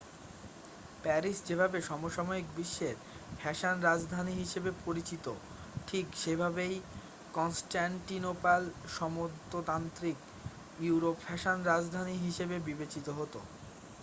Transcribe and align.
Paris 1.03 1.37
যেভাবে 1.47 1.77
সমসাময়িক 1.81 2.47
বিশ্বের 2.55 2.95
ফ্যাশন 3.39 3.75
রাজধানী 3.81 4.33
হিসেবে 4.35 4.69
পরিচিত 4.85 5.25
ঠিক 5.87 6.05
সেভাবেই 6.15 6.73
কনস্টান্টিনোপল 7.33 8.61
সামন্ততান্ত্রিক 8.95 10.17
ইউরোপের 10.79 11.23
ফ্যাশন 11.23 11.57
রাজধানী 11.65 12.15
হিসেবে 12.25 12.55
বিবেচিত 12.67 13.07
হতো 13.19 13.39